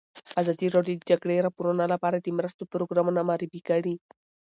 ازادي 0.41 0.67
راډیو 0.75 0.97
د 0.97 1.01
د 1.03 1.07
جګړې 1.09 1.43
راپورونه 1.45 1.83
لپاره 1.93 2.17
د 2.19 2.27
مرستو 2.37 2.69
پروګرامونه 2.71 3.19
معرفي 3.29 3.61
کړي. 3.69 3.95